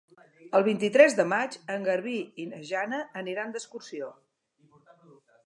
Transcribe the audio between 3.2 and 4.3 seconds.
aniran d'excursió.